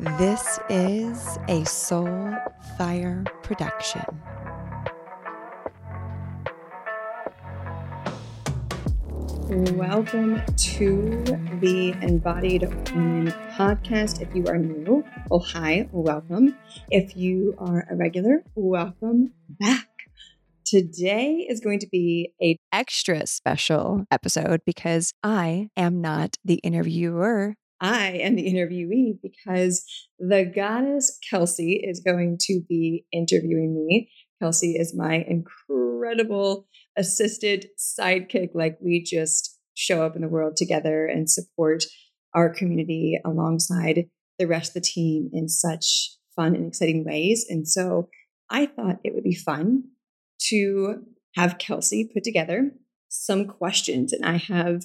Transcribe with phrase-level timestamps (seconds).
[0.00, 2.34] This is a Soul
[2.78, 4.00] Fire production.
[9.76, 11.22] Welcome to
[11.60, 12.62] the Embodied
[12.94, 14.22] Woman podcast.
[14.22, 16.56] If you are new, oh, hi, welcome.
[16.90, 19.86] If you are a regular, welcome back.
[20.64, 27.56] Today is going to be a extra special episode because I am not the interviewer.
[27.80, 29.84] I am the interviewee because
[30.18, 34.10] the goddess Kelsey is going to be interviewing me.
[34.40, 38.50] Kelsey is my incredible assisted sidekick.
[38.54, 41.84] Like we just show up in the world together and support
[42.34, 44.04] our community alongside
[44.38, 47.46] the rest of the team in such fun and exciting ways.
[47.48, 48.08] And so
[48.50, 49.84] I thought it would be fun
[50.48, 51.02] to
[51.36, 52.72] have Kelsey put together
[53.08, 54.12] some questions.
[54.12, 54.84] And I have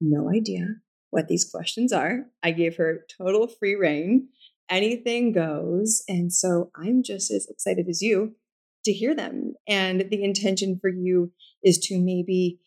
[0.00, 0.76] no idea
[1.10, 2.26] what these questions are.
[2.42, 4.28] I gave her total free reign.
[4.68, 6.02] Anything goes.
[6.08, 8.34] And so I'm just as excited as you
[8.84, 9.54] to hear them.
[9.68, 12.60] And the intention for you is to maybe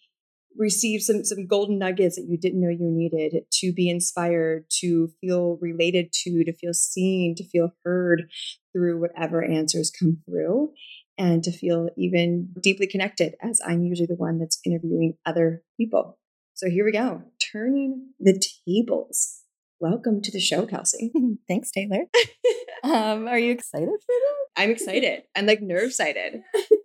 [0.57, 5.09] receive some some golden nuggets that you didn't know you needed to be inspired to
[5.21, 8.29] feel related to to feel seen to feel heard
[8.73, 10.71] through whatever answers come through
[11.17, 16.18] and to feel even deeply connected as i'm usually the one that's interviewing other people
[16.59, 19.43] so here we go turning the tables
[19.79, 21.09] welcome to the show kelsey
[21.47, 22.01] thanks taylor
[22.83, 26.41] um, are you excited for that i'm excited i'm like nerve sighted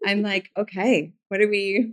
[0.06, 1.92] i'm like okay what are we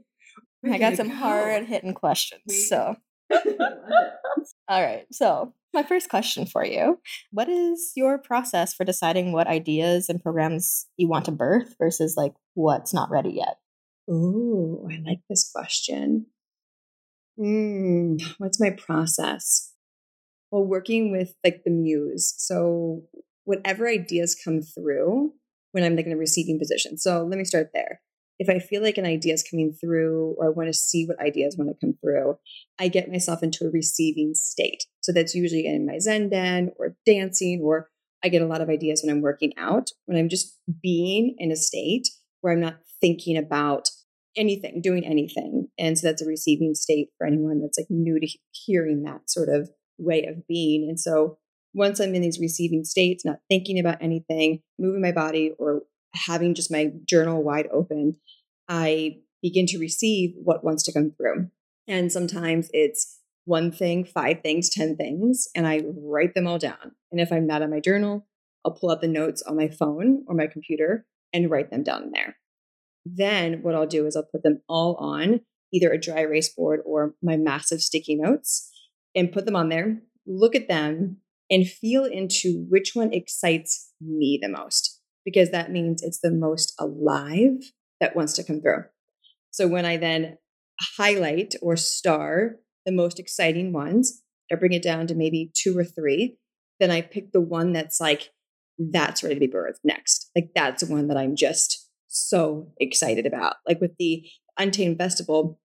[0.64, 2.70] I got some hard hitting questions.
[2.70, 2.96] So,
[3.32, 5.08] all right.
[5.12, 7.00] So, my first question for you
[7.32, 12.14] What is your process for deciding what ideas and programs you want to birth versus
[12.16, 13.58] like what's not ready yet?
[14.08, 16.28] Oh, I like this question.
[17.42, 19.74] Mm, what's my process?
[20.52, 22.34] Well, working with like the muse.
[22.38, 23.04] So,
[23.46, 25.34] whatever ideas come through
[25.72, 26.98] when I'm like in a receiving position.
[26.98, 28.02] So, let me start there
[28.42, 31.20] if I feel like an idea is coming through or I want to see what
[31.20, 32.40] ideas want to come through,
[32.80, 34.84] I get myself into a receiving state.
[35.02, 37.92] So that's usually in my Zen den or dancing, or
[38.24, 41.52] I get a lot of ideas when I'm working out, when I'm just being in
[41.52, 42.08] a state
[42.42, 43.90] where I'm not thinking about
[44.36, 45.61] anything, doing anything.
[45.82, 49.50] And so that's a receiving state for anyone that's like new to hearing that sort
[49.50, 50.88] of way of being.
[50.88, 51.40] And so
[51.74, 55.82] once I'm in these receiving states, not thinking about anything, moving my body or
[56.14, 58.18] having just my journal wide open,
[58.70, 61.50] I begin to receive what wants to come through.
[61.88, 66.92] And sometimes it's one thing, five things, 10 things, and I write them all down.
[67.12, 68.28] And if I'm not on my journal,
[68.64, 72.12] I'll pull out the notes on my phone or my computer and write them down
[72.14, 72.38] there.
[73.04, 75.42] Then what I'll do is I'll put them all on
[75.74, 78.70] either a dry erase board or my massive sticky notes
[79.16, 81.18] and put them on there, look at them,
[81.50, 86.74] and feel into which one excites me the most because that means it's the most
[86.80, 87.58] alive
[88.00, 88.86] that wants to come through.
[89.52, 90.38] So when I then
[90.98, 92.56] highlight or star
[92.86, 96.38] the most exciting ones, I bring it down to maybe two or three,
[96.80, 98.32] then I pick the one that's like,
[98.80, 100.32] that's ready to be birthed next.
[100.36, 103.58] Like that's the one that I'm just so excited about.
[103.68, 104.28] Like with the
[104.58, 105.60] Untamed Festival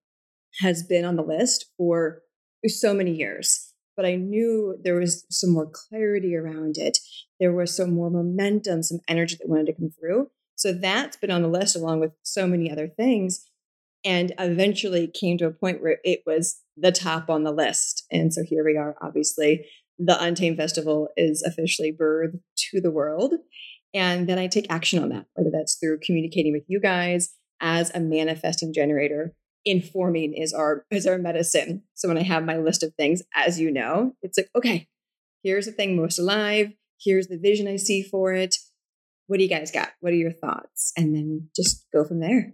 [0.59, 2.21] has been on the list for
[2.67, 6.99] so many years but I knew there was some more clarity around it.
[7.39, 10.29] There was some more momentum, some energy that wanted to come through.
[10.55, 13.43] So that's been on the list along with so many other things.
[14.05, 18.05] And eventually came to a point where it was the top on the list.
[18.11, 19.65] And so here we are, obviously.
[19.97, 22.39] The Untamed Festival is officially birthed
[22.71, 23.33] to the world.
[23.95, 27.91] And then I take action on that, whether that's through communicating with you guys as
[27.95, 29.33] a manifesting generator
[29.69, 31.83] informing is our is our medicine.
[31.93, 34.87] So when I have my list of things, as you know, it's like, okay,
[35.43, 38.55] here's the thing most alive, here's the vision I see for it.
[39.27, 39.89] What do you guys got?
[39.99, 40.93] What are your thoughts?
[40.95, 42.53] And then just go from there.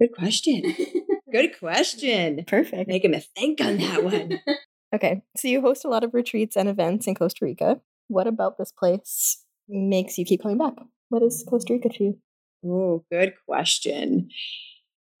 [0.00, 0.74] Good question.
[1.32, 2.44] Good question.
[2.46, 2.88] Perfect.
[2.88, 4.40] Making me think on that one.
[4.94, 5.22] okay.
[5.36, 7.80] So you host a lot of retreats and events in Costa Rica.
[8.08, 10.74] What about this place makes you keep coming back?
[11.08, 12.18] What is Costa Rica to you?
[12.64, 14.30] Oh, good question.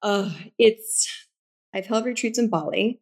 [0.04, 1.08] Uh, it's
[1.74, 3.00] I've held retreats in Bali,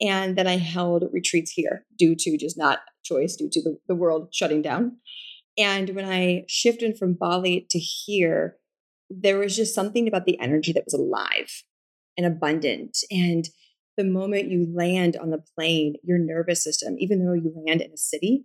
[0.00, 3.94] and then I held retreats here due to just not choice, due to the, the
[3.94, 4.96] world shutting down.
[5.58, 8.56] And when I shifted from Bali to here,
[9.10, 11.62] there was just something about the energy that was alive
[12.16, 12.96] and abundant.
[13.10, 13.46] And
[13.98, 17.92] the moment you land on the plane, your nervous system, even though you land in
[17.92, 18.44] a city,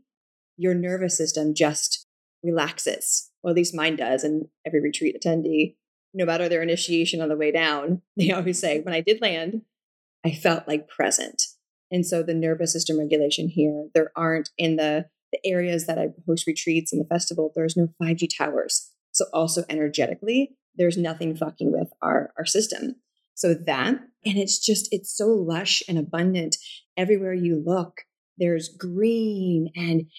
[0.57, 2.07] your nervous system just
[2.43, 3.31] relaxes.
[3.41, 4.25] Or at least mine does.
[4.25, 5.75] And every retreat attendee
[6.15, 9.61] no matter their initiation on the way down, they always say, when I did land,
[10.25, 11.43] I felt like present.
[11.91, 16.07] And so the nervous system regulation here, there aren't in the, the areas that I
[16.27, 18.91] host retreats and the festival, there's no 5G towers.
[19.11, 22.95] So also energetically, there's nothing fucking with our, our system.
[23.35, 23.95] So that,
[24.25, 26.57] and it's just, it's so lush and abundant
[26.97, 28.01] everywhere you look.
[28.37, 30.09] There's green and,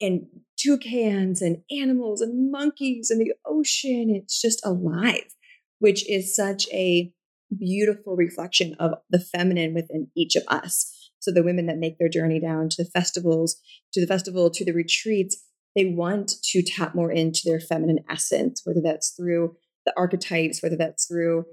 [0.00, 0.26] and
[0.58, 4.10] toucans and animals and monkeys and the ocean.
[4.10, 5.34] It's just alive,
[5.78, 7.12] which is such a
[7.56, 10.92] beautiful reflection of the feminine within each of us.
[11.18, 13.56] So the women that make their journey down to the festivals,
[13.92, 15.42] to the festival, to the retreats,
[15.74, 20.76] they want to tap more into their feminine essence, whether that's through the archetypes, whether
[20.76, 21.44] that's through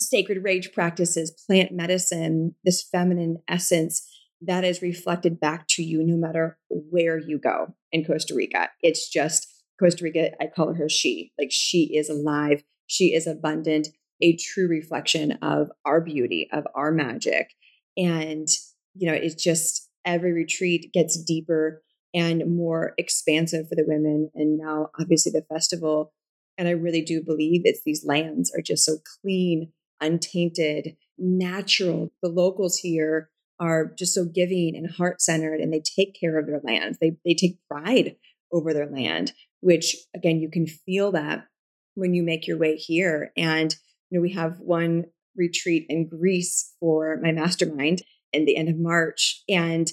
[0.00, 4.06] sacred rage practices, plant medicine, this feminine essence
[4.42, 8.70] that is reflected back to you no matter where you go in Costa Rica.
[8.82, 9.46] It's just
[9.78, 11.32] Costa Rica, I call her she.
[11.38, 13.86] Like she is alive, she is abundant,
[14.20, 17.54] a true reflection of our beauty, of our magic.
[17.96, 18.48] And,
[18.94, 24.30] you know, it's just every retreat gets deeper and more expansive for the women.
[24.34, 26.12] And now, obviously, the festival.
[26.58, 29.70] And I really do believe it's these lands are just so clean,
[30.00, 32.10] untainted, natural.
[32.22, 36.46] The locals here are just so giving and heart centered, and they take care of
[36.48, 36.98] their lands.
[36.98, 38.16] They, they take pride
[38.52, 41.46] over their land, which again, you can feel that
[41.94, 43.32] when you make your way here.
[43.36, 43.74] And,
[44.10, 45.06] you know, we have one
[45.36, 48.02] retreat in Greece for my mastermind
[48.32, 49.42] in the end of March.
[49.48, 49.88] And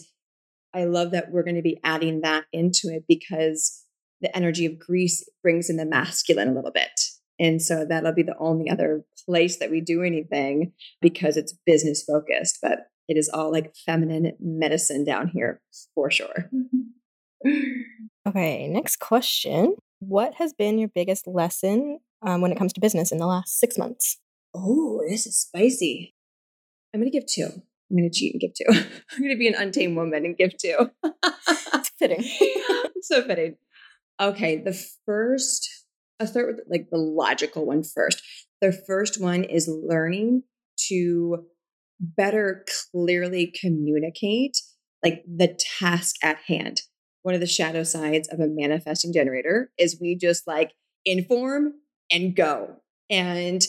[0.74, 3.84] I love that we're going to be adding that into it because
[4.22, 6.92] the energy of Greece brings in the masculine a little bit.
[7.40, 12.04] And so that'll be the only other place that we do anything because it's business
[12.04, 15.62] focused, but it is all like feminine medicine down here
[15.94, 16.50] for sure.
[18.28, 19.76] Okay, next question.
[20.00, 23.60] What has been your biggest lesson um, when it comes to business in the last
[23.60, 24.20] six months?
[24.54, 26.14] Oh, this is spicy.
[26.94, 27.50] I'm going to give two.
[27.90, 28.66] I'm going to cheat and give two.
[29.12, 30.92] I'm going to be an untamed woman and give two.
[31.04, 32.24] it's fitting.
[33.02, 33.56] so fitting.
[34.20, 35.70] Okay, the first,
[36.20, 38.22] a third, like the logical one first.
[38.62, 40.44] The first one is learning
[40.88, 41.46] to
[42.00, 44.58] better clearly communicate
[45.04, 46.82] like the task at hand.
[47.24, 50.74] One of the shadow sides of a manifesting generator is we just like
[51.06, 51.74] inform
[52.12, 52.78] and go.
[53.10, 53.66] And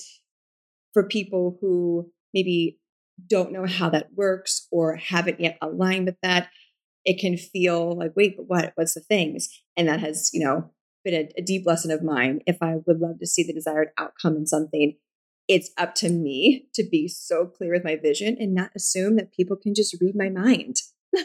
[0.93, 2.79] for people who maybe
[3.27, 6.51] don't know how that works or haven't yet aligned with that,
[7.05, 8.73] it can feel like, wait, but what?
[8.75, 9.49] What's the things?
[9.77, 10.71] And that has, you know,
[11.05, 12.41] been a, a deep lesson of mine.
[12.47, 14.97] If I would love to see the desired outcome in something,
[15.49, 19.33] it's up to me to be so clear with my vision and not assume that
[19.33, 20.77] people can just read my mind.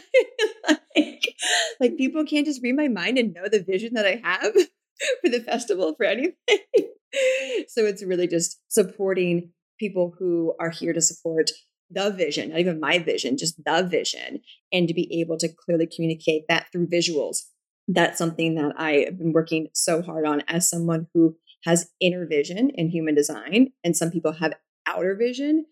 [0.96, 1.34] like,
[1.80, 4.52] like people can't just read my mind and know the vision that I have
[5.22, 6.34] for the festival for anything.
[7.68, 11.50] so it's really just supporting people who are here to support
[11.90, 14.40] the vision, not even my vision, just the vision,
[14.72, 17.38] and to be able to clearly communicate that through visuals.
[17.86, 22.26] That's something that I have been working so hard on as someone who has inner
[22.26, 24.54] vision in human design, and some people have
[24.86, 25.66] outer vision.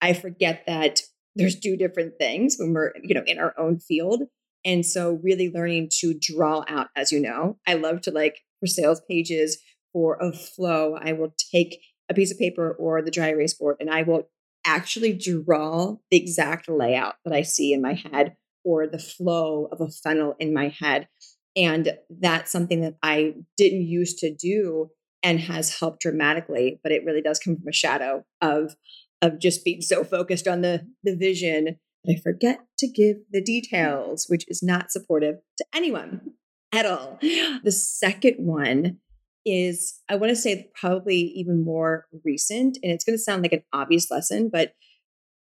[0.00, 1.00] I forget that
[1.36, 4.22] there's two different things when we're, you know, in our own field.
[4.64, 8.66] And so really learning to draw out, as you know, I love to like for
[8.66, 9.58] sales pages
[9.92, 13.76] for a flow, I will take a piece of paper or the dry erase board
[13.80, 14.28] and I will
[14.64, 19.80] actually draw the exact layout that I see in my head or the flow of
[19.80, 21.08] a funnel in my head.
[21.56, 24.90] And that's something that I didn't used to do
[25.22, 28.76] and has helped dramatically, but it really does come from a shadow of
[29.20, 31.78] of just being so focused on the the vision
[32.08, 36.32] I forget to give the details, which is not supportive to anyone
[36.72, 37.18] at all.
[37.20, 38.98] The second one
[39.44, 43.52] is I want to say probably even more recent, and it's going to sound like
[43.52, 44.74] an obvious lesson, but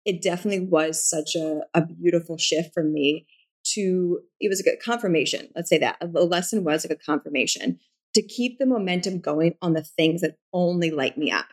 [0.06, 3.28] it definitely was such a, a beautiful shift for me
[3.74, 7.80] to it was a good confirmation let's say that the lesson was like a confirmation
[8.14, 11.48] to keep the momentum going on the things that only light me up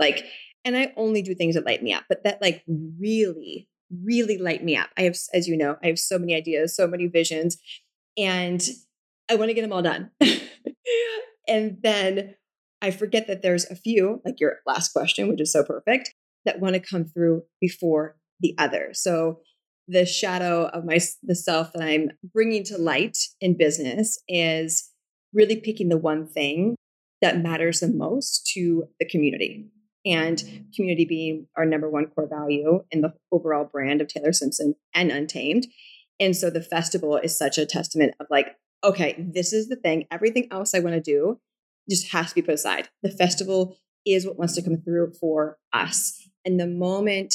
[0.00, 0.24] like
[0.64, 2.64] and i only do things that light me up but that like
[2.98, 3.68] really
[4.04, 6.86] really light me up i have as you know i have so many ideas so
[6.86, 7.56] many visions
[8.16, 8.68] and
[9.28, 10.10] i want to get them all done
[11.48, 12.34] and then
[12.82, 16.60] I forget that there's a few, like your last question, which is so perfect, that
[16.60, 18.90] want to come through before the other.
[18.92, 19.40] So
[19.86, 24.90] the shadow of my the self that I'm bringing to light in business is
[25.32, 26.76] really picking the one thing
[27.20, 29.68] that matters the most to the community.
[30.06, 34.74] And community being our number one core value in the overall brand of Taylor Simpson
[34.94, 35.66] and Untamed.
[36.18, 40.06] And so the festival is such a testament of like, okay, this is the thing.
[40.10, 41.38] Everything else I want to do
[41.88, 42.88] just has to be put aside.
[43.02, 43.76] The festival
[44.06, 46.28] is what wants to come through for us.
[46.44, 47.34] And the moment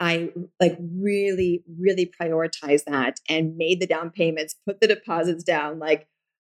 [0.00, 5.78] I like really, really prioritized that and made the down payments, put the deposits down,
[5.78, 6.08] like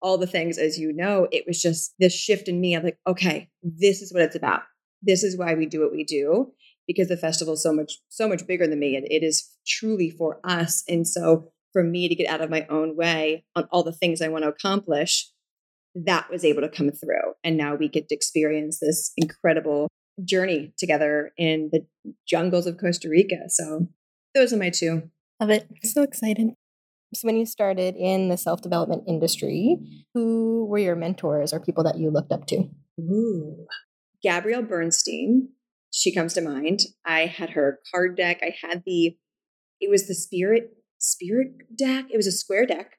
[0.02, 2.76] all the things, as you know, it was just this shift in me.
[2.76, 4.64] I'm like, okay, this is what it's about.
[5.04, 6.54] This is why we do what we do
[6.88, 8.96] because the festival is so much, so much bigger than me.
[8.96, 10.84] And it is truly for us.
[10.88, 14.22] And so for me to get out of my own way on all the things
[14.22, 15.30] I want to accomplish,
[15.96, 17.34] that was able to come through.
[17.44, 19.88] And now we get to experience this incredible
[20.24, 21.86] journey together in the
[22.28, 23.50] jungles of Costa Rica.
[23.50, 23.88] So
[24.34, 25.10] those are my two.
[25.40, 25.68] Love it.
[25.84, 26.50] So excited.
[27.14, 29.78] So when you started in the self-development industry,
[30.14, 32.70] who were your mentors or people that you looked up to?
[33.00, 33.68] Ooh.
[34.24, 35.50] Gabrielle Bernstein,
[35.92, 36.82] she comes to mind.
[37.06, 38.40] I had her card deck.
[38.42, 39.18] I had the
[39.80, 42.06] it was the spirit spirit deck.
[42.12, 42.94] It was a square deck.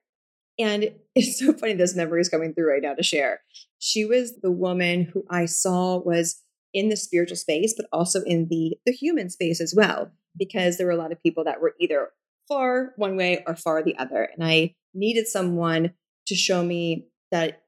[0.58, 3.40] And it's so funny this memory is coming through right now to share.
[3.78, 8.48] She was the woman who I saw was in the spiritual space, but also in
[8.50, 11.74] the, the human space as well, because there were a lot of people that were
[11.80, 12.08] either
[12.48, 14.28] far one way or far the other.
[14.34, 15.92] And I needed someone
[16.26, 17.62] to show me that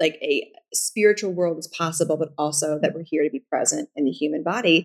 [0.00, 4.04] like a spiritual world is possible, but also that we're here to be present in
[4.04, 4.84] the human body.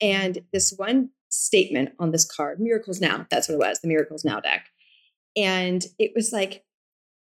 [0.00, 4.24] And this one statement on this card, Miracles Now, that's what it was, the Miracles
[4.24, 4.66] Now deck.
[5.36, 6.64] And it was like,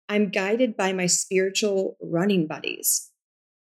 [0.08, 3.12] I'm guided by my spiritual running buddies.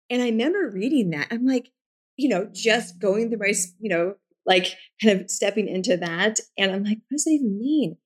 [0.08, 1.28] And I remember reading that.
[1.30, 1.70] I'm like,
[2.16, 4.14] you know, just going through my, you know,
[4.46, 6.40] like kind of stepping into that.
[6.56, 7.96] And I'm like, what does that even mean?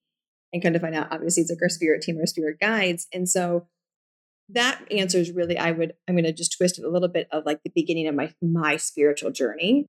[0.52, 3.06] And kind of find out, obviously, it's like our spirit team, our spirit guides.
[3.12, 3.68] And so
[4.52, 7.28] that answer is really, I would, I'm going to just twist it a little bit
[7.32, 9.86] of like the beginning of my, my spiritual journey.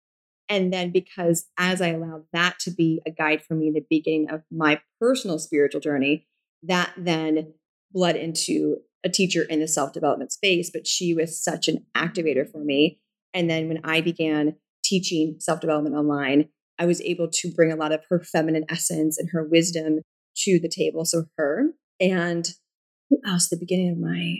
[0.49, 4.29] And then because as I allowed that to be a guide for me, the beginning
[4.29, 6.27] of my personal spiritual journey,
[6.63, 7.53] that then
[7.91, 10.69] bled into a teacher in the self development space.
[10.71, 12.99] But she was such an activator for me
[13.33, 17.75] and then when I began teaching self development online, I was able to bring a
[17.75, 19.99] lot of her feminine essence and her wisdom
[20.37, 21.05] to the table.
[21.05, 22.47] So her and
[23.09, 23.49] who else?
[23.49, 24.37] The beginning of my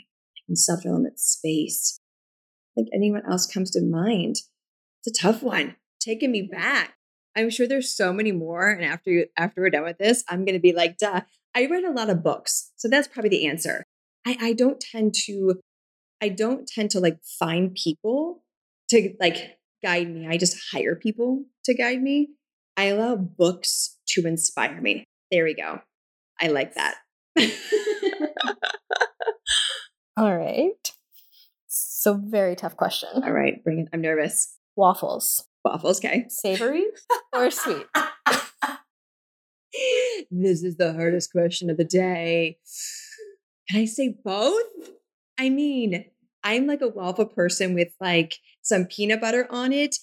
[0.54, 2.00] self development space.
[2.76, 4.38] Think anyone else comes to mind.
[5.04, 5.76] It's a tough one.
[6.00, 6.96] Taking me back.
[7.36, 8.70] I'm sure there's so many more.
[8.70, 11.22] And after after we're done with this, I'm going to be like, duh.
[11.56, 13.84] I read a lot of books, so that's probably the answer.
[14.26, 15.60] I, I don't tend to,
[16.20, 18.44] I don't tend to like find people
[18.90, 20.28] to like guide me.
[20.28, 22.30] I just hire people to guide me.
[22.76, 25.06] I allow books to inspire me.
[25.32, 25.82] There we go.
[26.42, 26.96] I like that.
[30.15, 30.91] All right.
[31.67, 33.10] So, very tough question.
[33.24, 33.88] All right, bring it.
[33.93, 34.58] I'm nervous.
[34.75, 35.48] Waffles.
[35.65, 36.25] Waffles, okay.
[36.29, 36.86] Savory
[37.34, 37.86] or sweet?
[40.29, 42.58] this is the hardest question of the day.
[43.70, 44.63] Can I say both?
[45.39, 46.05] I mean,
[46.43, 49.96] I'm like a waffle person with like some peanut butter on it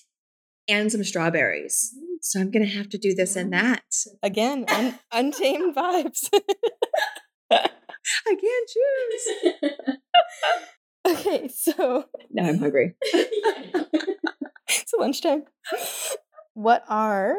[0.66, 1.94] and some strawberries.
[1.94, 2.14] Mm-hmm.
[2.22, 3.72] So I'm going to have to do this and mm-hmm.
[3.72, 3.84] that.
[4.22, 6.28] Again, un- untamed vibes.
[7.50, 7.68] I
[8.24, 9.96] can't choose.
[11.08, 12.94] okay, so now I'm hungry.
[13.02, 15.44] it's lunchtime.
[16.54, 17.36] What are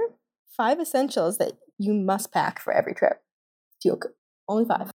[0.56, 3.22] five essentials that you must pack for every trip?
[4.48, 4.92] Only five.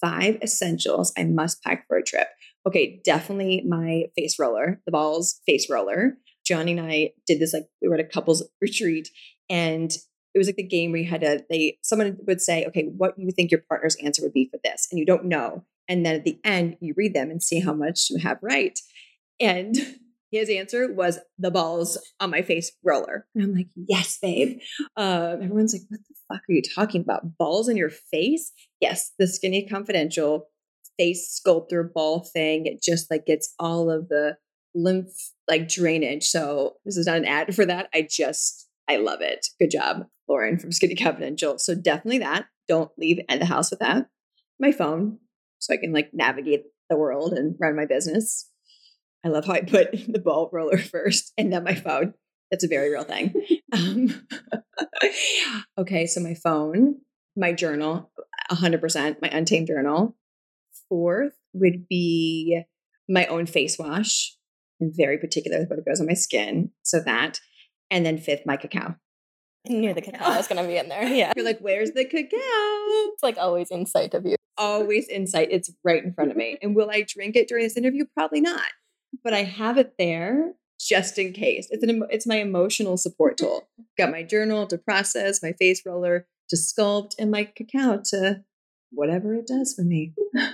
[0.00, 2.28] Five essentials I must pack for a trip.
[2.66, 6.18] Okay, definitely my face roller, the balls face roller.
[6.44, 9.08] Johnny and I did this like we were at a couples retreat
[9.48, 12.84] and it was like the game where you had to they someone would say, okay,
[12.96, 14.86] what do you think your partner's answer would be for this?
[14.90, 15.64] And you don't know.
[15.88, 18.78] And then at the end, you read them and see how much you have right.
[19.40, 19.76] And
[20.30, 23.26] his answer was the balls on my face roller.
[23.34, 24.58] And I'm like, yes, babe.
[24.96, 27.38] Um, everyone's like, what the fuck are you talking about?
[27.38, 28.52] Balls in your face?
[28.80, 30.48] Yes, the skinny confidential
[30.98, 32.66] face sculptor ball thing.
[32.66, 34.36] It just like gets all of the
[34.74, 35.12] lymph
[35.48, 36.24] like drainage.
[36.24, 37.88] So this is not an ad for that.
[37.94, 39.46] I just I love it.
[39.58, 41.58] Good job, Lauren from Skinny Confidential.
[41.58, 42.46] So definitely that.
[42.68, 44.06] Don't leave the house with that.
[44.58, 45.18] My phone,
[45.58, 48.50] so I can like navigate the world and run my business.
[49.24, 52.14] I love how I put the ball roller first and then my phone.
[52.50, 53.34] That's a very real thing.
[53.72, 54.26] Um,
[55.76, 57.00] okay, so my phone,
[57.36, 58.12] my journal,
[58.50, 60.16] 100%, my untamed journal,
[60.88, 62.62] fourth would be
[63.08, 64.36] my own face wash.
[64.80, 66.70] I'm very particular with what goes on my skin.
[66.84, 67.40] So that.
[67.90, 68.94] And then fifth, my cacao.
[69.68, 71.02] I knew the cacao was going to be in there.
[71.02, 71.32] Yeah.
[71.34, 72.38] You're like, where's the cacao?
[72.38, 74.35] It's like always in sight of you.
[74.58, 75.48] Always insight.
[75.50, 76.58] It's right in front of me.
[76.62, 78.04] And will I drink it during this interview?
[78.14, 78.64] Probably not.
[79.22, 81.68] But I have it there just in case.
[81.70, 83.68] It's an it's my emotional support tool.
[83.98, 88.44] Got my journal to process, my face roller to sculpt, and my cacao to
[88.90, 90.14] whatever it does for me.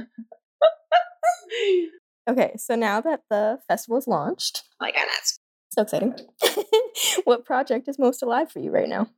[2.29, 5.39] okay, so now that the festival is launched, oh my god, that's
[5.71, 6.15] so exciting.
[7.25, 9.09] what project is most alive for you right now?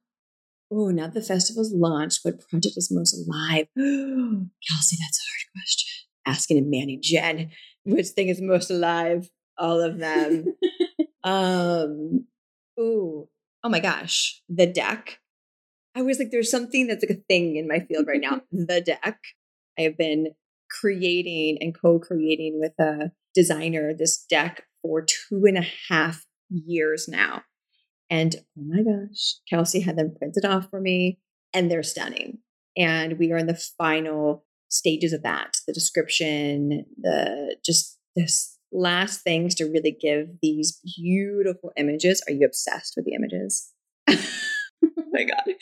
[0.74, 2.20] Oh, now the festival's launched.
[2.22, 3.66] What project is most alive?
[3.76, 6.06] Kelsey, that's a hard question.
[6.26, 7.50] Asking a Manny Jen,
[7.84, 9.30] which thing is most alive?
[9.58, 10.56] All of them.
[11.24, 12.26] um,
[12.80, 13.28] ooh,
[13.62, 15.20] oh my gosh, the deck.
[15.94, 18.40] I was like, there's something that's like a thing in my field right now.
[18.52, 19.18] the deck.
[19.78, 20.28] I have been
[20.70, 27.42] creating and co-creating with a designer this deck for two and a half years now.
[28.14, 31.18] And oh my gosh, Kelsey had them printed off for me
[31.52, 32.38] and they're stunning.
[32.76, 39.22] And we are in the final stages of that the description, the just this last
[39.22, 42.22] things to really give these beautiful images.
[42.28, 43.72] Are you obsessed with the images?
[44.08, 44.16] oh
[45.12, 45.56] my God.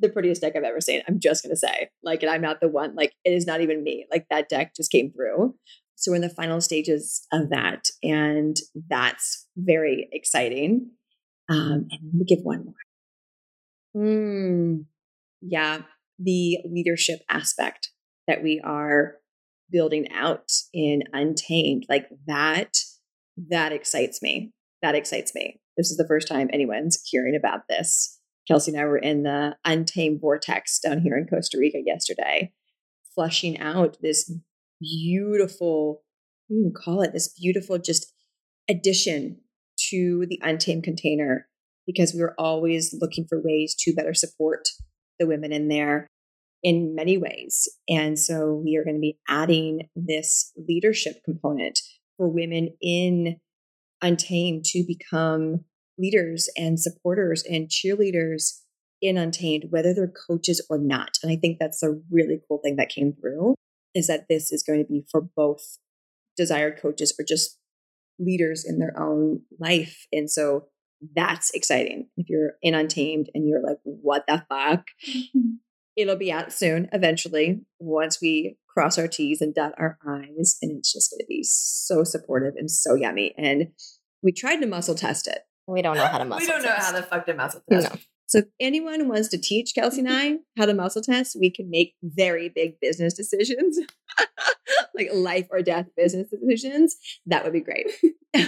[0.00, 1.00] The prettiest deck I've ever seen.
[1.08, 3.62] I'm just going to say, like, and I'm not the one, like, it is not
[3.62, 4.06] even me.
[4.10, 5.54] Like, that deck just came through.
[5.94, 7.84] So we're in the final stages of that.
[8.02, 8.56] And
[8.88, 10.90] that's very exciting.
[11.48, 12.74] Um, and let me give one more.
[13.96, 14.84] Mm,
[15.40, 15.82] yeah,
[16.18, 17.90] the leadership aspect
[18.26, 19.16] that we are
[19.70, 22.76] building out in Untamed, like that,
[23.50, 24.52] that excites me.
[24.82, 25.60] That excites me.
[25.76, 28.20] This is the first time anyone's hearing about this.
[28.46, 32.52] Kelsey and I were in the Untamed Vortex down here in Costa Rica yesterday,
[33.14, 34.30] flushing out this
[34.80, 36.02] beautiful,
[36.48, 38.12] what do you can call it this beautiful just
[38.68, 39.40] addition
[39.90, 41.46] to the Untamed container
[41.86, 44.68] because we were always looking for ways to better support
[45.18, 46.08] the women in there
[46.62, 47.68] in many ways.
[47.88, 51.78] And so we are going to be adding this leadership component
[52.16, 53.36] for women in
[54.02, 55.64] Untamed to become
[55.98, 58.60] leaders and supporters and cheerleaders
[59.00, 61.18] in Untamed, whether they're coaches or not.
[61.22, 63.54] And I think that's a really cool thing that came through
[63.94, 65.78] is that this is going to be for both
[66.36, 67.58] desired coaches or just
[68.18, 70.06] leaders in their own life.
[70.12, 70.66] And so
[71.14, 72.08] that's exciting.
[72.16, 74.86] If you're in Untamed and you're like, what the fuck?
[75.96, 80.58] It'll be out soon, eventually, once we cross our T's and dot our I's.
[80.60, 83.32] And it's just going to be so supportive and so yummy.
[83.38, 83.68] And
[84.22, 85.40] we tried to muscle test it.
[85.68, 86.78] We don't know how to muscle We don't test.
[86.78, 87.92] know how the fuck to muscle test.
[87.92, 88.00] No.
[88.34, 91.70] So if anyone wants to teach Kelsey and I how to muscle test, we can
[91.70, 93.78] make very big business decisions,
[94.96, 96.96] like life or death business decisions.
[97.26, 97.92] That would be great.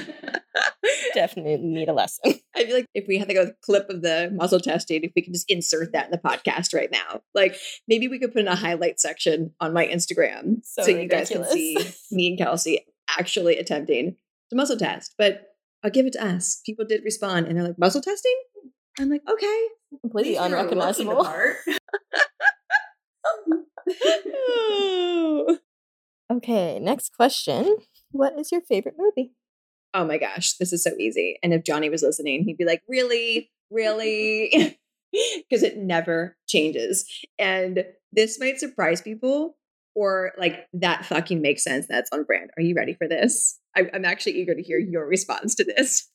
[1.15, 2.35] Definitely need a lesson.
[2.57, 5.23] I feel like if we had to go clip of the muscle testing, if we
[5.23, 7.55] could just insert that in the podcast right now, like
[7.87, 11.29] maybe we could put in a highlight section on my Instagram so, so you guys
[11.29, 11.79] can see
[12.11, 12.85] me and Kelsey
[13.17, 14.17] actually attempting
[14.51, 15.15] to muscle test.
[15.17, 15.45] But
[15.85, 16.61] I'll give it to us.
[16.67, 18.35] People did respond and they're like, muscle testing?
[18.99, 19.67] I'm like, okay.
[20.01, 21.27] Completely unrecognizable.
[26.33, 27.77] okay, next question.
[28.11, 29.33] What is your favorite movie?
[29.95, 31.39] Oh my gosh, this is so easy.
[31.43, 33.51] And if Johnny was listening, he'd be like, really?
[33.71, 34.79] Really?
[35.49, 37.07] Because it never changes.
[37.39, 39.57] And this might surprise people,
[39.95, 41.87] or like that fucking makes sense.
[41.89, 42.51] That's on brand.
[42.59, 43.59] Are you ready for this?
[43.75, 46.11] I, I'm actually eager to hear your response to this.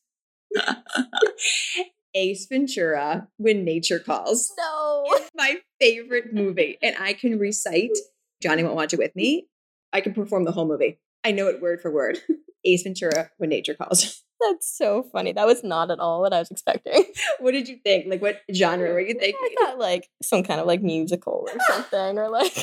[2.13, 4.51] Ace Ventura When Nature Calls.
[4.57, 5.03] No.
[5.07, 6.77] It's my favorite movie.
[6.81, 7.97] And I can recite,
[8.41, 9.47] Johnny won't watch it with me.
[9.91, 10.99] I can perform the whole movie.
[11.23, 12.19] I know it word for word.
[12.65, 14.23] Ace Ventura When Nature Calls.
[14.41, 15.33] That's so funny.
[15.33, 17.05] That was not at all what I was expecting.
[17.39, 18.07] what did you think?
[18.07, 19.35] Like, what genre were you thinking?
[19.39, 22.53] I thought like some kind of like musical or something, or like.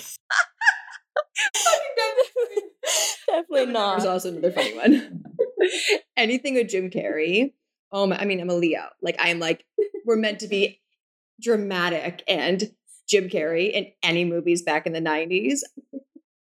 [3.26, 3.98] Definitely not.
[3.98, 5.22] There's also another funny one.
[6.16, 7.52] Anything with Jim Carrey
[7.92, 8.84] oh my, I mean, I'm a Leo.
[9.02, 9.64] Like I'm like,
[10.04, 10.80] we're meant to be
[11.40, 12.72] dramatic and
[13.08, 15.60] Jim Carrey in any movies back in the 90s.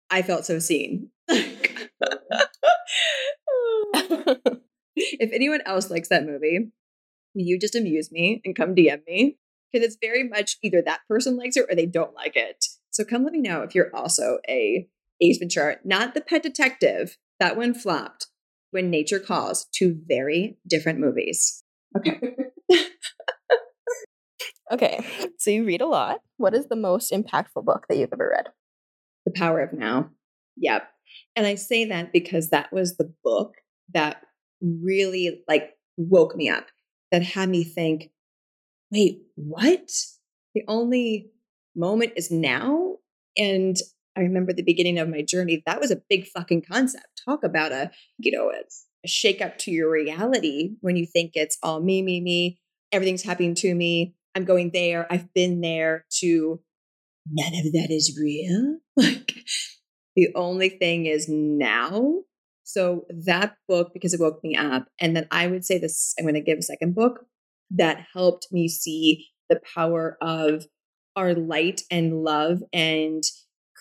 [0.10, 1.10] I felt so seen.
[4.96, 6.72] if anyone else likes that movie,
[7.34, 9.38] you just amuse me and come DM me
[9.72, 12.66] because it's very much either that person likes it or they don't like it.
[12.90, 14.88] So come let me know if you're also a
[15.22, 17.18] Ace Ventura, not the pet detective.
[17.40, 18.28] That one flopped,
[18.72, 21.64] when Nature Calls, two very different movies.
[21.98, 22.20] Okay.
[24.72, 25.06] okay.
[25.38, 26.22] So you read a lot.
[26.38, 28.48] What is the most impactful book that you've ever read?
[29.26, 30.10] The Power of Now.
[30.58, 30.84] Yep.
[31.36, 33.56] And I say that because that was the book
[33.94, 34.22] that
[34.62, 36.68] really like woke me up,
[37.12, 38.10] that had me think,
[38.92, 39.92] wait, what?
[40.56, 41.32] The only
[41.76, 42.98] moment is now?
[43.38, 43.78] And
[44.18, 47.22] I remember the beginning of my journey, that was a big fucking concept.
[47.26, 51.58] Talk about a, you know, a shake up to your reality when you think it's
[51.64, 52.60] all me, me, me,
[52.92, 54.16] everything's happening to me.
[54.36, 55.08] I'm going there.
[55.12, 56.62] I've been there to
[57.30, 58.78] none of that is real.
[58.98, 59.34] Like
[60.16, 62.24] the only thing is now.
[62.64, 64.88] So that book, because it woke me up.
[65.00, 67.22] And then I would say this, I'm going to give a second book
[67.72, 70.66] that helped me see the power of
[71.16, 73.24] our light and love and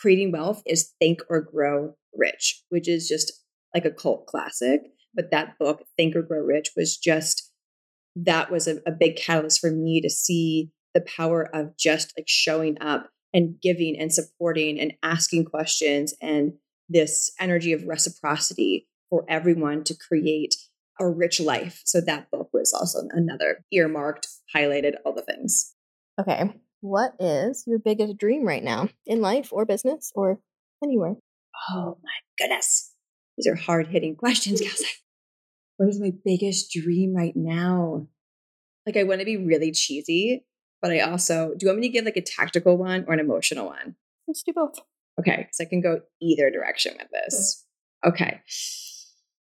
[0.00, 3.32] creating wealth is Think and Grow Rich, which is just
[3.74, 4.80] like a cult classic.
[5.14, 7.52] But that book, Think and Grow Rich, was just
[8.16, 12.26] that was a, a big catalyst for me to see the power of just like
[12.26, 16.54] showing up and giving and supporting and asking questions and
[16.88, 20.56] this energy of reciprocity for everyone to create
[20.98, 21.82] a rich life.
[21.84, 25.72] So that book was also another earmarked, highlighted, all the things.
[26.20, 26.52] Okay.
[26.80, 30.40] What is your biggest dream right now in life or business or
[30.82, 31.16] anywhere?
[31.70, 32.92] Oh my goodness.
[33.36, 34.86] These are hard hitting questions, Kelsey.
[35.76, 38.06] What is my biggest dream right now?
[38.86, 40.44] Like, I want to be really cheesy,
[40.80, 43.20] but I also, do you want me to give like a tactical one or an
[43.20, 43.96] emotional one?
[44.26, 44.78] Let's do both.
[45.18, 45.36] Okay.
[45.36, 47.66] Because I can go either direction with this.
[48.04, 48.40] Okay.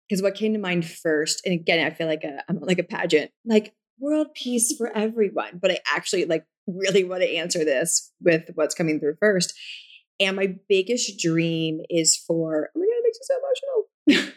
[0.07, 2.83] Because what came to mind first, and again, I feel like a, I'm like a
[2.83, 5.59] pageant, like world peace for everyone.
[5.61, 9.53] But I actually like really want to answer this with what's coming through first.
[10.19, 13.35] And my biggest dream is for, oh my God, it makes me so
[14.17, 14.33] emotional.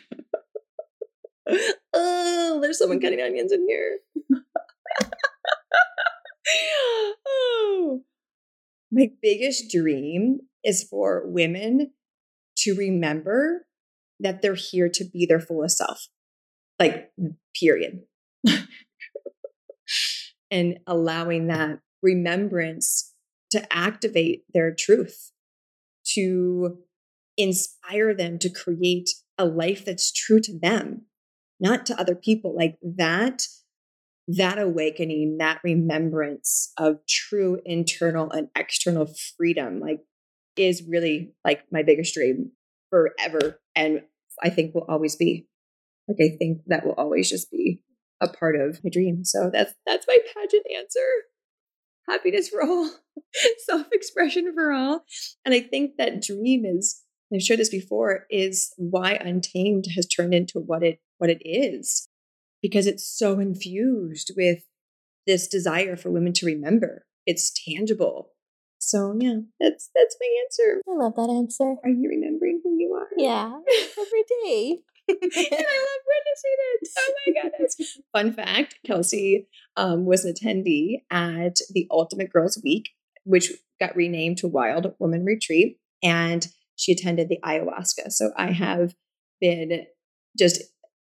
[1.95, 3.99] oh, there's someone cutting onions in here.
[7.27, 8.03] oh.
[8.91, 11.93] My biggest dream is for women
[12.59, 13.67] to remember
[14.19, 16.09] that they're here to be their fullest self.
[16.81, 17.13] Like,
[17.55, 18.03] period.
[20.51, 23.15] and allowing that remembrance
[23.51, 25.33] to activate their truth,
[26.15, 26.79] to
[27.37, 31.07] inspire them to create a life that's true to them,
[31.61, 32.55] not to other people.
[32.57, 33.43] Like that,
[34.29, 40.01] that awakening, that remembrance of true internal and external freedom, like
[40.57, 42.51] is really like my biggest dream
[42.91, 43.61] forever.
[43.75, 44.03] And
[44.43, 45.47] I think will always be.
[46.09, 47.83] Like I think that will always just be
[48.21, 49.25] a part of my dream.
[49.25, 51.07] So that's that's my pageant answer.
[52.09, 52.91] Happiness for all,
[53.67, 55.05] self-expression for all.
[55.45, 60.35] And I think that dream is, I've shared this before, is why Untamed has turned
[60.35, 62.09] into what it what it is.
[62.63, 64.61] Because it's so infused with
[65.27, 67.07] this desire for women to remember.
[67.27, 68.33] It's tangible.
[68.79, 70.81] So yeah, that's that's my answer.
[70.89, 71.77] I love that answer.
[71.85, 73.09] Are you remembering who you are?
[73.17, 73.59] Yeah,
[73.99, 74.79] every day.
[75.23, 76.89] and I love witnessing it.
[76.99, 77.99] Oh my goodness.
[78.13, 82.91] Fun fact Kelsey um, was an attendee at the Ultimate Girls Week,
[83.25, 85.79] which got renamed to Wild Woman Retreat.
[86.03, 88.11] And she attended the ayahuasca.
[88.11, 88.95] So I have
[89.41, 89.87] been
[90.39, 90.63] just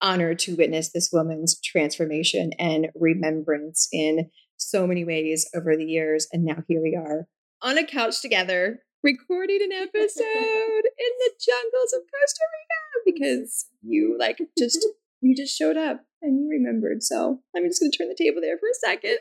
[0.02, 6.28] honored to witness this woman's transformation and remembrance in so many ways over the years.
[6.32, 7.28] And now here we are
[7.62, 12.82] on a couch together recording an episode in the jungles of Costa Rica
[13.14, 14.86] because you like just
[15.22, 17.02] you just showed up and you remembered.
[17.02, 19.18] So I'm just gonna turn the table there for a second.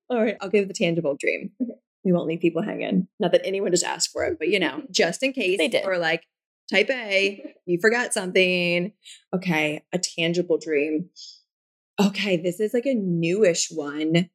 [0.10, 1.50] All right, I'll give the tangible dream.
[2.04, 3.08] We won't leave people hanging.
[3.18, 5.86] Not that anyone just asked for it, but you know, just in case They did.
[5.86, 6.24] or like
[6.70, 8.92] type A, you forgot something.
[9.34, 11.08] Okay, a tangible dream.
[12.00, 14.28] Okay, this is like a newish one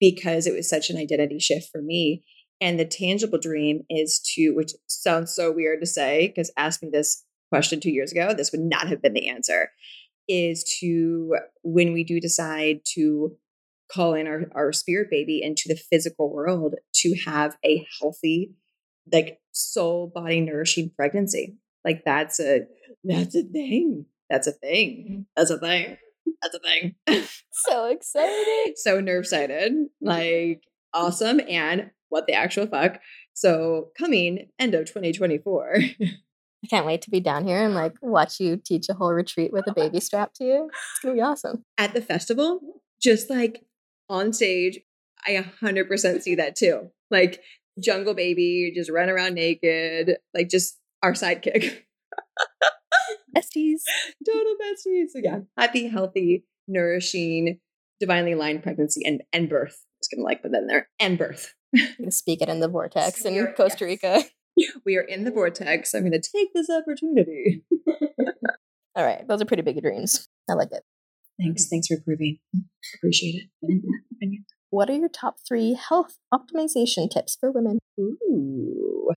[0.00, 2.24] because it was such an identity shift for me.
[2.60, 6.90] And the tangible dream is to, which sounds so weird to say, because ask me
[6.90, 9.70] this question two years ago, this would not have been the answer,
[10.28, 13.36] is to, when we do decide to
[13.90, 18.52] call in our, our spirit baby into the physical world, to have a healthy,
[19.10, 21.56] like soul body nourishing pregnancy.
[21.84, 22.66] Like that's a,
[23.04, 24.06] that's a thing.
[24.28, 25.06] That's a thing.
[25.08, 25.20] Mm-hmm.
[25.36, 25.96] That's a thing.
[26.42, 26.94] That's a thing.
[27.50, 28.78] So excited.
[28.78, 30.62] so nerve sighted, like
[30.94, 33.00] awesome, and what the actual fuck.
[33.34, 35.76] So coming end of 2024.
[36.64, 39.52] I can't wait to be down here and like watch you teach a whole retreat
[39.52, 40.64] with a baby strapped to you.
[40.66, 41.64] It's gonna be awesome.
[41.76, 42.60] At the festival,
[43.00, 43.64] just like
[44.08, 44.80] on stage,
[45.24, 46.90] I 100% see that too.
[47.10, 47.40] Like
[47.80, 51.82] jungle baby, just run around naked, like just our sidekick.
[53.36, 53.82] Besties.
[54.26, 55.10] Total besties.
[55.12, 57.60] So yeah, happy, healthy, nourishing,
[58.00, 59.84] divinely aligned pregnancy and, and birth.
[60.00, 60.88] Just gonna like put that in there.
[60.98, 61.54] And birth.
[62.10, 64.22] Speak it in the vortex in Spirit, Costa Rica.
[64.84, 65.94] We are in the vortex.
[65.94, 67.64] I'm gonna take this opportunity.
[68.96, 70.28] All right, those are pretty big dreams.
[70.50, 70.82] I like it.
[71.40, 71.68] Thanks.
[71.68, 72.38] Thanks for approving.
[72.96, 74.42] Appreciate it.
[74.70, 77.78] What are your top three health optimization tips for women?
[78.00, 79.10] Ooh.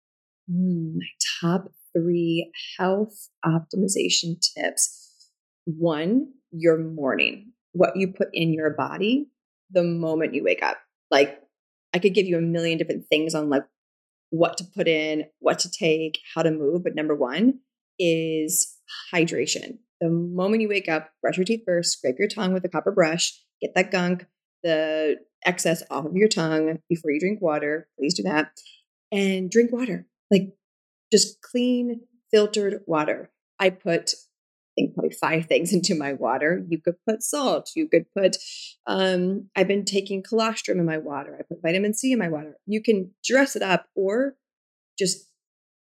[0.50, 1.08] Mm, my
[1.42, 5.30] top three health optimization tips.
[5.66, 9.28] One, your morning, what you put in your body
[9.72, 10.78] the moment you wake up.
[11.10, 11.40] Like,
[11.94, 13.64] I could give you a million different things on like
[14.30, 16.84] what to put in, what to take, how to move.
[16.84, 17.60] But number one
[18.00, 18.78] is
[19.14, 19.80] hydration.
[20.00, 22.92] The moment you wake up, brush your teeth first, scrape your tongue with a copper
[22.92, 24.26] brush, get that gunk,
[24.64, 27.88] the excess off of your tongue before you drink water.
[28.00, 28.52] Please do that.
[29.12, 30.54] And drink water, like
[31.12, 32.02] just clean,
[32.32, 33.32] filtered water.
[33.60, 34.14] I put,
[35.20, 36.64] Probably five things into my water.
[36.68, 37.72] You could put salt.
[37.76, 38.38] You could put,
[38.88, 41.36] um, I've been taking colostrum in my water.
[41.40, 42.56] I put vitamin C in my water.
[42.66, 44.36] You can dress it up or
[44.98, 45.28] just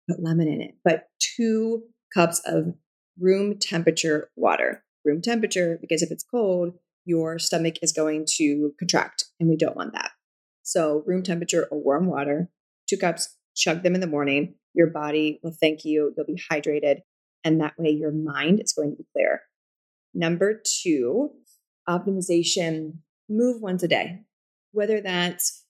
[0.09, 0.75] put lemon in it.
[0.83, 2.73] But two cups of
[3.19, 4.83] room temperature water.
[5.03, 6.73] Room temperature, because if it's cold,
[7.05, 10.11] your stomach is going to contract, and we don't want that.
[10.61, 12.49] So, room temperature or warm water,
[12.87, 14.55] two cups, chug them in the morning.
[14.75, 16.13] Your body will thank you.
[16.15, 17.01] You'll be hydrated.
[17.43, 19.41] And that way, your mind is going to be clear.
[20.13, 21.31] Number two,
[21.89, 22.99] optimization
[23.29, 24.19] move once a day,
[24.71, 25.65] whether that's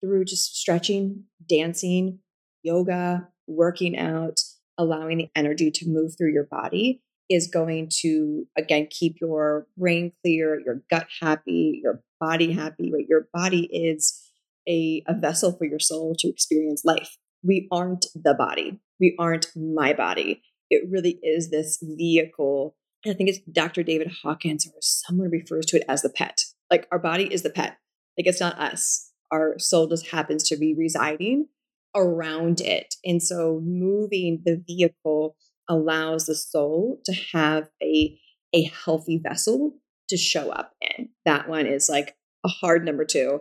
[0.00, 2.20] through just stretching, dancing,
[2.62, 4.40] yoga, working out,
[4.78, 10.12] allowing the energy to move through your body is going to again keep your brain
[10.22, 13.06] clear, your gut happy, your body happy, right?
[13.08, 14.22] Your body is
[14.68, 17.16] a, a vessel for your soul to experience life.
[17.42, 18.80] We aren't the body.
[19.00, 20.42] We aren't my body.
[20.70, 22.76] It really is this vehicle.
[23.06, 23.82] I think it's Dr.
[23.82, 26.44] David Hawkins or someone refers to it as the pet.
[26.70, 27.76] Like our body is the pet.
[28.18, 29.12] Like it's not us.
[29.30, 31.48] Our soul just happens to be residing
[31.94, 32.94] around it.
[33.04, 35.36] And so moving the vehicle
[35.68, 38.18] allows the soul to have a
[38.54, 39.72] a healthy vessel
[40.08, 41.08] to show up in.
[41.24, 43.40] That one is like a hard number 2.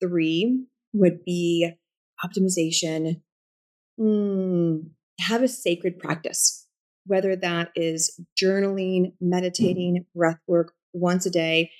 [0.00, 1.70] 3 would be
[2.24, 3.20] optimization.
[4.00, 6.66] Mm, have a sacred practice,
[7.06, 11.70] whether that is journaling, meditating, breath work once a day,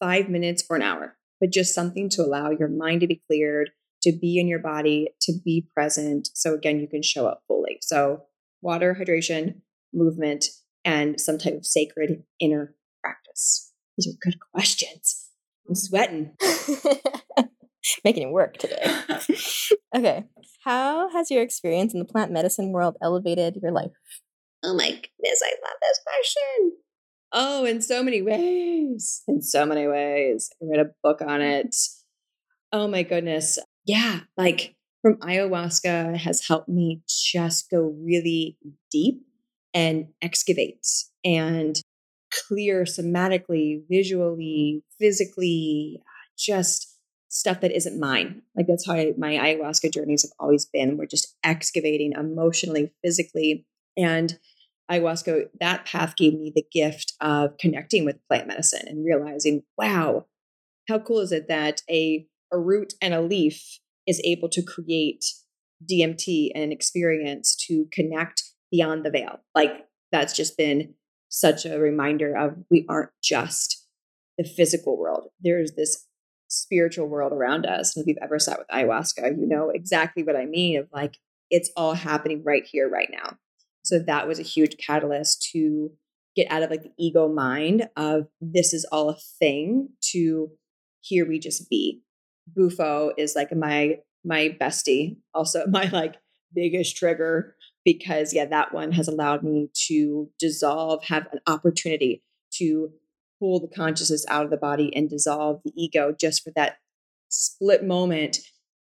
[0.00, 3.70] 5 minutes or an hour, but just something to allow your mind to be cleared,
[4.02, 6.28] to be in your body, to be present.
[6.34, 7.78] So again, you can show up fully.
[7.80, 8.24] So
[8.62, 9.60] water, hydration,
[9.92, 10.46] movement,
[10.84, 13.72] and some type of sacred inner practice.
[13.96, 15.28] These are good questions.
[15.68, 16.36] I'm sweating.
[18.04, 18.84] Making it work today.
[19.94, 20.24] okay.
[20.64, 23.92] How has your experience in the plant medicine world elevated your life?
[24.62, 26.72] Oh my goodness, I love this question.
[27.32, 29.22] Oh, in so many ways.
[29.28, 30.50] In so many ways.
[30.62, 31.74] I read a book on it.
[32.72, 38.56] Oh my goodness yeah, like from ayahuasca has helped me just go really
[38.90, 39.22] deep
[39.74, 40.86] and excavate
[41.24, 41.80] and
[42.32, 46.00] clear somatically, visually, physically,
[46.38, 46.93] just
[47.34, 48.42] stuff that isn't mine.
[48.56, 50.96] Like that's how I, my ayahuasca journeys have always been.
[50.96, 53.66] We're just excavating emotionally, physically.
[53.96, 54.38] And
[54.88, 60.26] ayahuasca, that path gave me the gift of connecting with plant medicine and realizing, wow,
[60.88, 65.24] how cool is it that a a root and a leaf is able to create
[65.90, 69.40] DMT and an experience to connect beyond the veil.
[69.56, 69.72] Like
[70.12, 70.94] that's just been
[71.30, 73.88] such a reminder of we aren't just
[74.38, 75.30] the physical world.
[75.40, 76.06] There's this
[76.54, 77.96] spiritual world around us.
[77.96, 81.18] And if you've ever sat with ayahuasca, you know exactly what I mean of like
[81.50, 83.36] it's all happening right here, right now.
[83.82, 85.90] So that was a huge catalyst to
[86.34, 90.50] get out of like the ego mind of this is all a thing to
[91.00, 92.02] here we just be
[92.54, 96.16] Bufo is like my my bestie, also my like
[96.54, 102.22] biggest trigger because yeah, that one has allowed me to dissolve, have an opportunity
[102.54, 102.90] to
[103.38, 106.76] pull the consciousness out of the body and dissolve the ego just for that
[107.28, 108.38] split moment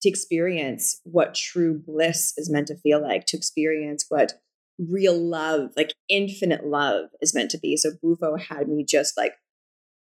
[0.03, 4.35] to experience what true bliss is meant to feel like, to experience what
[4.79, 7.77] real love, like infinite love is meant to be.
[7.77, 9.35] So Bufo had me just like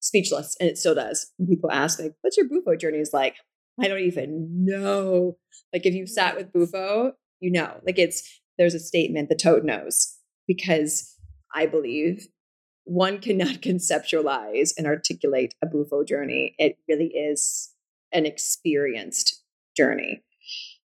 [0.01, 1.31] speechless and it still does.
[1.49, 3.37] People ask like, what's your Bufo journey is like?
[3.81, 5.39] I don't even know.
[5.73, 9.65] Like if you've sat with Bufo, you know, like it's, there's a statement, the toad
[9.65, 11.17] knows because
[11.55, 12.27] I believe
[12.91, 16.55] one cannot conceptualize and articulate a Bufo journey.
[16.59, 17.71] It really is
[18.13, 19.43] an experienced
[19.77, 20.23] journey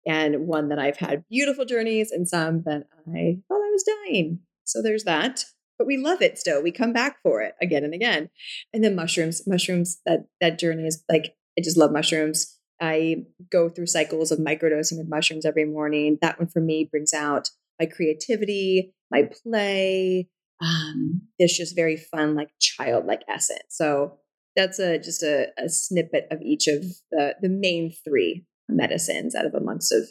[0.08, 4.40] and one that I've had beautiful journeys and some that I thought I was dying.
[4.64, 5.46] So there's that
[5.82, 6.62] but we love it still.
[6.62, 8.30] We come back for it again and again.
[8.72, 12.56] And then mushrooms, mushrooms, that that journey is like I just love mushrooms.
[12.80, 16.20] I go through cycles of microdosing with mushrooms every morning.
[16.22, 20.28] That one for me brings out my creativity, my play.
[20.62, 23.64] Um, it's just very fun, like childlike essence.
[23.70, 24.20] So
[24.56, 29.46] that's a just a, a snippet of each of the the main three medicines out
[29.46, 30.10] of a amongst of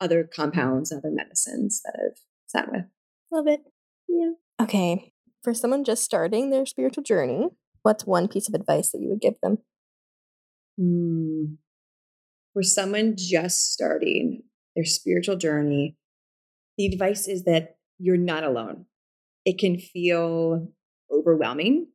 [0.00, 2.84] other compounds other medicines that I've sat with.
[3.32, 3.60] Love it.
[4.08, 4.32] Yeah.
[4.60, 5.12] Okay.
[5.42, 7.48] For someone just starting their spiritual journey,
[7.82, 9.58] what's one piece of advice that you would give them?
[10.78, 11.54] Hmm.
[12.52, 14.42] For someone just starting
[14.74, 15.96] their spiritual journey,
[16.76, 18.86] the advice is that you're not alone.
[19.46, 20.68] It can feel
[21.10, 21.86] overwhelming,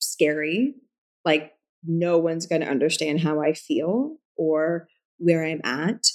[0.00, 0.74] scary,
[1.24, 1.52] like
[1.84, 6.06] no one's going to understand how I feel or where I'm at.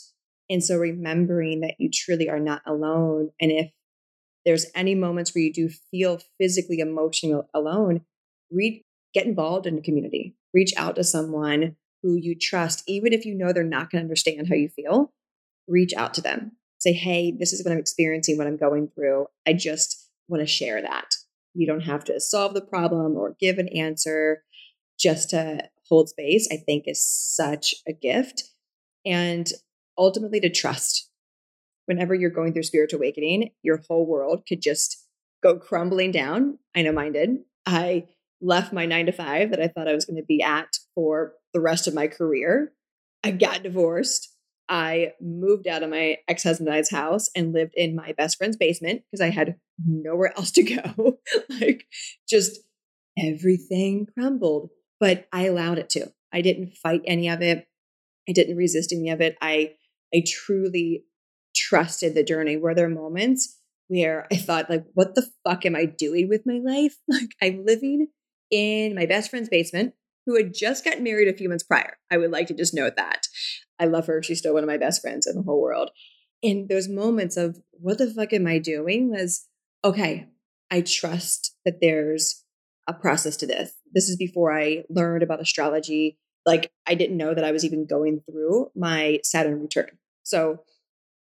[0.50, 3.30] And so remembering that you truly are not alone.
[3.40, 3.72] And if
[4.46, 8.02] there's any moments where you do feel physically, emotionally alone,
[8.52, 13.26] read, get involved in the community, reach out to someone who you trust, even if
[13.26, 15.14] you know they're not going to understand how you feel,
[15.68, 16.54] reach out to them.
[16.80, 19.28] Say, hey, this is what I'm experiencing, what I'm going through.
[19.48, 21.16] I just want to share that.
[21.54, 24.44] You don't have to solve the problem or give an answer
[25.00, 28.44] just to hold space, I think is such a gift.
[29.06, 29.52] And
[29.98, 31.10] ultimately to trust.
[31.86, 35.06] Whenever you're going through spiritual awakening, your whole world could just
[35.44, 36.60] go crumbling down.
[36.76, 37.38] I know mine did.
[37.66, 38.06] I
[38.42, 41.34] left my nine to five that I thought I was going to be at for
[41.54, 42.74] the rest of my career.
[43.24, 44.31] I got divorced.
[44.72, 48.38] I moved out of my ex husband and I's house and lived in my best
[48.38, 51.20] friend's basement because I had nowhere else to go.
[51.50, 51.86] like,
[52.28, 52.62] just
[53.20, 56.12] everything crumbled, but I allowed it to.
[56.34, 57.68] I didn't fight any of it.
[58.30, 59.36] I didn't resist any of it.
[59.42, 59.74] I,
[60.16, 61.04] I truly
[61.54, 62.56] trusted the journey.
[62.56, 63.58] Were there moments
[63.90, 66.96] where I thought, like, what the fuck am I doing with my life?
[67.10, 68.08] Like, I'm living
[68.50, 71.98] in my best friend's basement who had just gotten married a few months prior.
[72.10, 73.28] I would like to just note that.
[73.82, 74.22] I love her.
[74.22, 75.90] She's still one of my best friends in the whole world.
[76.44, 79.48] And those moments of what the fuck am I doing was
[79.84, 80.28] okay,
[80.70, 82.44] I trust that there's
[82.88, 83.74] a process to this.
[83.94, 86.18] This is before I learned about astrology.
[86.46, 89.90] Like, I didn't know that I was even going through my Saturn return.
[90.24, 90.60] So,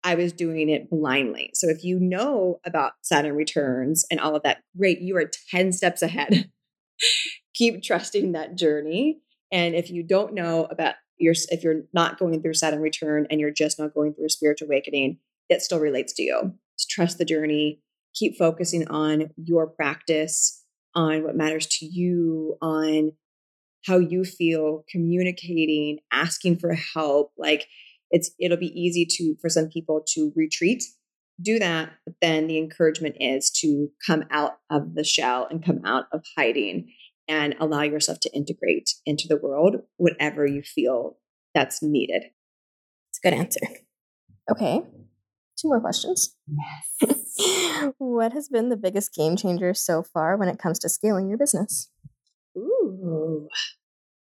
[0.03, 1.51] I was doing it blindly.
[1.53, 5.73] So, if you know about Saturn returns and all of that, great, you are 10
[5.73, 6.49] steps ahead.
[7.53, 9.19] Keep trusting that journey.
[9.51, 13.39] And if you don't know about you're if you're not going through Saturn return and
[13.39, 16.53] you're just not going through a spiritual awakening, it still relates to you.
[16.89, 17.81] Trust the journey.
[18.13, 20.63] Keep focusing on your practice,
[20.95, 23.11] on what matters to you, on
[23.85, 27.31] how you feel, communicating, asking for help.
[27.37, 27.67] Like
[28.11, 30.83] it's it'll be easy to for some people to retreat
[31.41, 35.79] do that but then the encouragement is to come out of the shell and come
[35.85, 36.91] out of hiding
[37.31, 41.17] and allow yourself to integrate into the world whatever you feel
[41.55, 42.23] that's needed.
[43.09, 43.61] It's a good answer.
[44.51, 44.81] Okay.
[45.57, 46.35] Two more questions.
[47.01, 47.93] Yes.
[47.97, 51.37] what has been the biggest game changer so far when it comes to scaling your
[51.37, 51.89] business?
[52.57, 53.47] Ooh,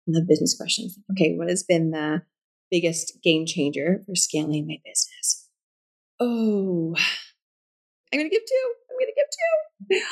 [0.08, 0.98] the business questions.
[1.12, 2.22] Okay, what has been the
[2.68, 5.48] biggest game changer for scaling my business?
[6.18, 6.96] Oh,
[8.12, 8.72] I'm going to give two.
[8.90, 10.06] I'm going to give two.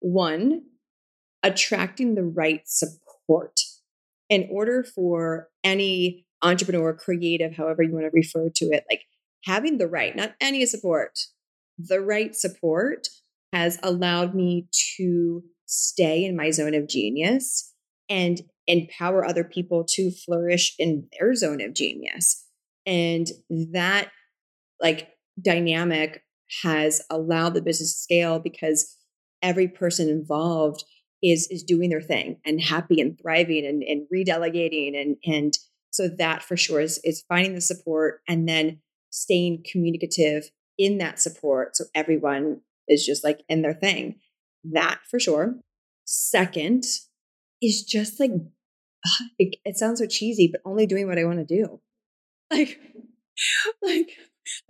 [0.00, 0.62] One,
[1.42, 3.60] attracting the right support.
[4.28, 9.02] In order for any entrepreneur, creative, however you want to refer to it, like
[9.44, 11.18] having the right, not any support,
[11.78, 13.08] the right support
[13.52, 17.72] has allowed me to stay in my zone of genius
[18.08, 22.44] and empower other people to flourish in their zone of genius.
[22.84, 23.26] And
[23.72, 24.08] that
[24.80, 25.08] like
[25.40, 26.22] dynamic
[26.62, 28.96] has allowed the business to scale because
[29.42, 30.84] every person involved
[31.22, 35.58] is is doing their thing and happy and thriving and, and redelegating and and
[35.90, 41.18] so that for sure is is finding the support and then staying communicative in that
[41.18, 44.16] support so everyone is just like in their thing.
[44.64, 45.56] That for sure.
[46.04, 46.84] Second
[47.60, 48.32] is just like
[49.38, 51.80] it, it sounds so cheesy but only doing what i want to do.
[52.50, 52.80] Like
[53.82, 54.08] like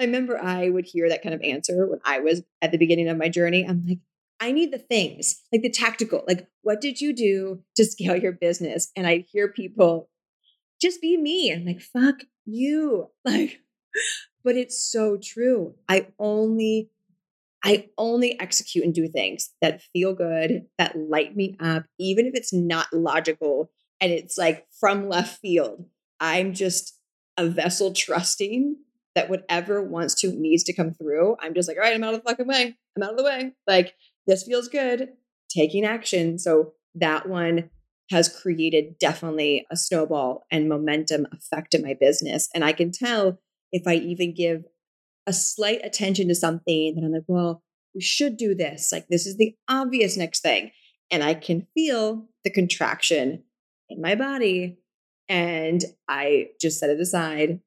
[0.00, 3.08] i remember i would hear that kind of answer when i was at the beginning
[3.08, 3.64] of my journey.
[3.64, 4.00] I'm like
[4.40, 8.32] I need the things, like the tactical, like what did you do to scale your
[8.32, 8.90] business?
[8.96, 10.08] And I hear people
[10.80, 11.52] just be me.
[11.52, 13.10] I'm like, fuck you.
[13.24, 13.60] Like,
[14.44, 15.74] but it's so true.
[15.88, 16.90] I only
[17.64, 22.34] I only execute and do things that feel good, that light me up, even if
[22.34, 23.70] it's not logical
[24.00, 25.84] and it's like from left field.
[26.20, 26.96] I'm just
[27.36, 28.76] a vessel trusting
[29.14, 31.36] that whatever wants to needs to come through.
[31.40, 32.76] I'm just like, all right, I'm out of the fucking way.
[32.96, 33.52] I'm out of the way.
[33.66, 33.94] Like
[34.28, 35.08] this feels good,
[35.50, 36.38] taking action.
[36.38, 37.70] So that one
[38.10, 42.48] has created definitely a snowball and momentum effect in my business.
[42.54, 43.40] And I can tell
[43.72, 44.64] if I even give
[45.26, 47.62] a slight attention to something that I'm like, well,
[47.94, 48.92] we should do this.
[48.92, 50.70] Like, this is the obvious next thing.
[51.10, 53.44] And I can feel the contraction
[53.88, 54.78] in my body.
[55.28, 57.60] And I just set it aside,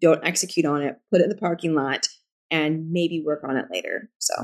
[0.00, 2.08] don't execute on it, put it in the parking lot,
[2.50, 4.10] and maybe work on it later.
[4.18, 4.34] So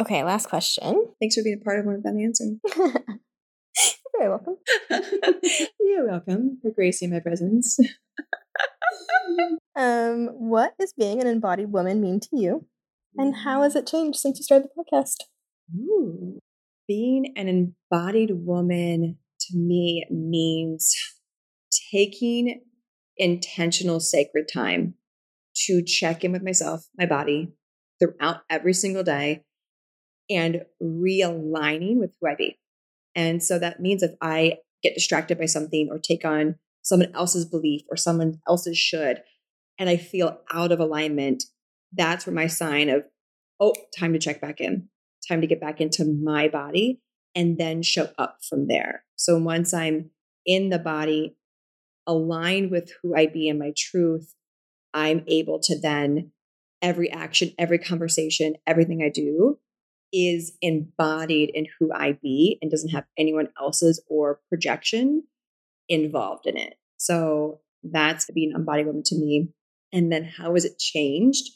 [0.00, 1.06] Okay, last question.
[1.20, 2.60] Thanks for being a part of one of them answering.
[2.76, 3.20] You're
[4.18, 4.56] very welcome.
[5.80, 7.78] You're welcome for gracing my presence.
[9.76, 12.66] um, what does being an embodied woman mean to you?
[13.18, 15.16] And how has it changed since you started the podcast?
[15.74, 16.38] Ooh.
[16.86, 20.94] Being an embodied woman to me means
[21.90, 22.60] taking
[23.16, 24.94] intentional sacred time
[25.64, 27.54] to check in with myself, my body
[27.98, 29.42] throughout every single day
[30.28, 32.58] and realigning with who I be.
[33.14, 37.44] And so that means if I get distracted by something or take on someone else's
[37.44, 39.22] belief or someone else's should,
[39.78, 41.44] and I feel out of alignment,
[41.92, 43.04] that's where my sign of,
[43.60, 44.88] oh, time to check back in,
[45.28, 47.00] time to get back into my body
[47.34, 49.04] and then show up from there.
[49.16, 50.10] So once I'm
[50.44, 51.36] in the body,
[52.06, 54.34] aligned with who I be and my truth,
[54.94, 56.32] I'm able to then
[56.80, 59.58] every action, every conversation, everything I do
[60.16, 65.24] is embodied in who I be and doesn't have anyone else's or projection
[65.88, 66.74] involved in it.
[66.96, 69.50] So that's being embodied woman to me.
[69.92, 71.50] And then how has it changed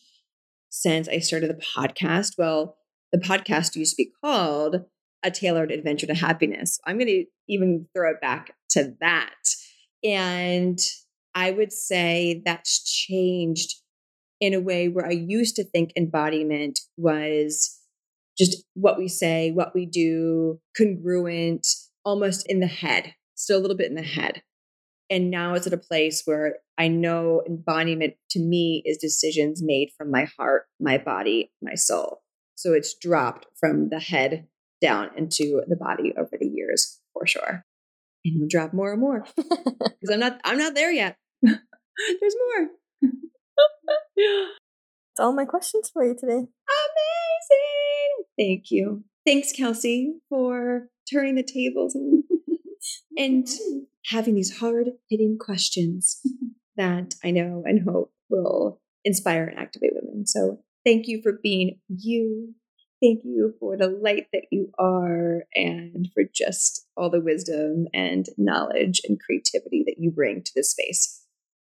[0.69, 2.35] since I started the podcast?
[2.37, 2.77] Well,
[3.13, 4.85] the podcast used to be called
[5.23, 6.79] A Tailored Adventure to Happiness.
[6.87, 9.35] I'm going to even throw it back to that.
[10.05, 10.79] And
[11.35, 13.75] I would say that's changed
[14.41, 17.80] in a way where I used to think embodiment was
[18.39, 21.67] just what we say, what we do, congruent,
[22.05, 24.43] almost in the head, still a little bit in the head.
[25.11, 29.91] And now it's at a place where I know embodiment to me is decisions made
[29.99, 32.23] from my heart, my body, my soul.
[32.55, 34.47] So it's dropped from the head
[34.81, 37.65] down into the body over the years for sure.
[38.25, 41.17] And it'll drop more and more because I'm not I'm not there yet.
[41.43, 42.37] There's
[43.03, 43.11] more.
[45.21, 46.33] All my questions for you today.
[46.33, 48.25] Amazing.
[48.39, 49.05] Thank you.
[49.27, 52.25] Thanks, Kelsey, for turning the tables and,
[53.19, 53.47] and
[54.07, 56.21] having these hard hitting questions
[56.77, 60.27] that I know and hope will inspire and activate women.
[60.27, 62.55] So thank you for being you.
[63.03, 68.27] Thank you for the light that you are and for just all the wisdom and
[68.39, 71.20] knowledge and creativity that you bring to this space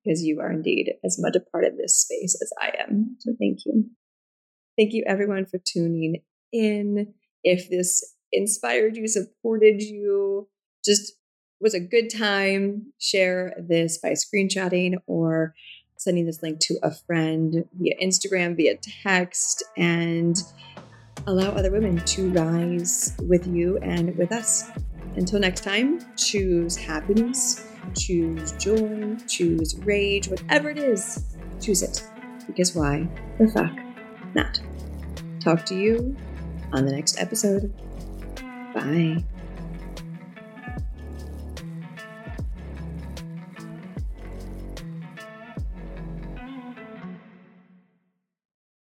[0.05, 3.17] because you are indeed as much a part of this space as I am.
[3.21, 3.87] So thank you.
[4.77, 7.15] Thank you, everyone, for tuning in.
[7.43, 10.49] If this inspired you, supported you,
[10.85, 11.15] just
[11.61, 15.55] was a good time, share this by screenshotting or
[15.97, 20.37] sending this link to a friend via Instagram, via text, and
[21.27, 24.69] allow other women to rise with you and with us.
[25.17, 32.03] Until next time, choose happiness, choose joy, choose rage, whatever it is, choose it.
[32.47, 33.09] Because why
[33.39, 33.73] the fuck
[34.35, 34.61] not?
[35.41, 36.17] Talk to you
[36.73, 37.73] on the next episode.
[38.75, 39.25] Bye.